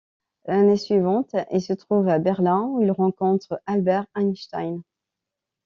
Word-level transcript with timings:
L'année 0.47 0.77
suivante, 0.77 1.35
il 1.51 1.61
se 1.61 1.73
trouve 1.73 2.07
à 2.07 2.17
Berlin 2.17 2.63
où 2.63 2.81
il 2.81 2.89
rencontre 2.91 3.61
Albert 3.67 4.07
Einstein. 4.15 4.81